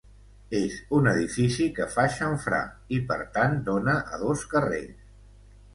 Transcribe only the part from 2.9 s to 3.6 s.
i per tant